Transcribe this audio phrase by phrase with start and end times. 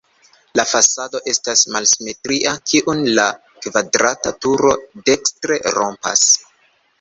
[0.59, 3.27] La fasado estas malsimetria, kiun la
[3.67, 4.73] kvadrata turo
[5.11, 6.27] dekstre rompas.